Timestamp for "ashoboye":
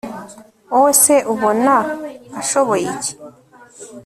2.41-2.85